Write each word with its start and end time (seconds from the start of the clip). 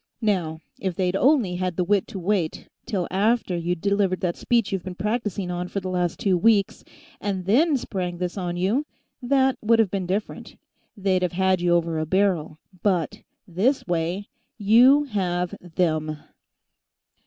Now, 0.23 0.61
if 0.79 0.95
they'd 0.95 1.15
only 1.15 1.57
had 1.57 1.75
the 1.77 1.83
wit 1.83 2.07
to 2.07 2.17
wait 2.17 2.67
till 2.87 3.07
after 3.11 3.55
you'd 3.55 3.81
delivered 3.81 4.19
that 4.21 4.35
speech 4.35 4.71
you've 4.71 4.81
been 4.83 4.95
practicing 4.95 5.51
on 5.51 5.67
for 5.67 5.79
the 5.79 5.91
last 5.91 6.19
two 6.19 6.39
weeks, 6.39 6.83
and 7.19 7.45
then 7.45 7.77
spring 7.77 8.17
this 8.17 8.35
on 8.35 8.57
you, 8.57 8.87
that 9.21 9.59
would 9.61 9.77
have 9.77 9.91
been 9.91 10.07
different. 10.07 10.55
They'd 10.97 11.21
have 11.21 11.33
had 11.33 11.61
you 11.61 11.75
over 11.75 11.99
a 11.99 12.07
barrel. 12.07 12.57
But 12.81 13.21
this 13.47 13.85
way, 13.85 14.27
you 14.57 15.03
have 15.03 15.53
them!" 15.61 16.17